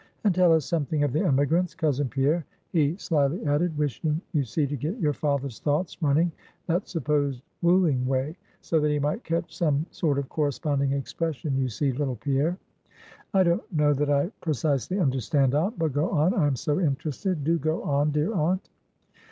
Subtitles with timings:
[0.23, 4.65] And tell us something of the emigrants, cousin Pierre,' he slyly added wishing, you see,
[4.65, 6.31] to get your father's thoughts running
[6.65, 11.69] that supposed wooing way, so that he might catch some sort of corresponding expression you
[11.69, 12.57] see, little Pierre."
[13.35, 17.43] "I don't know that I precisely understand, aunt; but go on, I am so interested;
[17.43, 18.71] do go on, dear aunt."